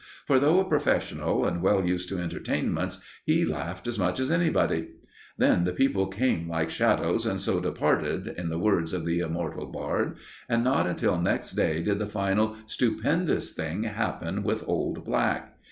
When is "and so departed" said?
7.27-8.25